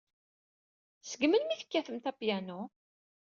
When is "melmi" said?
1.27-1.51